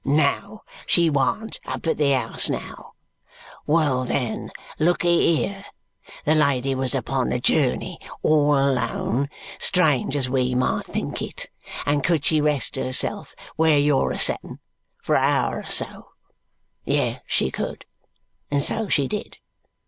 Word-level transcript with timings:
No, 0.03 0.63
she 0.87 1.11
warn't 1.11 1.59
up 1.63 1.85
at 1.85 1.97
the 1.97 2.09
house 2.13 2.49
now. 2.49 2.93
Well, 3.67 4.03
then, 4.03 4.49
lookee 4.79 5.35
here. 5.35 5.63
The 6.25 6.33
lady 6.33 6.73
was 6.73 6.95
upon 6.95 7.31
a 7.31 7.39
journey 7.39 7.99
all 8.23 8.57
alone, 8.57 9.29
strange 9.59 10.15
as 10.15 10.27
we 10.27 10.55
might 10.55 10.87
think 10.87 11.21
it, 11.21 11.51
and 11.85 12.03
could 12.03 12.25
she 12.25 12.41
rest 12.41 12.77
herself 12.77 13.35
where 13.57 13.77
you're 13.77 14.09
a 14.11 14.17
setten 14.17 14.57
for 15.03 15.13
a 15.13 15.19
hour 15.19 15.57
or 15.57 15.69
so. 15.69 16.09
Yes 16.83 17.21
she 17.27 17.51
could, 17.51 17.85
and 18.49 18.63
so 18.63 18.89
she 18.89 19.07
did. 19.07 19.37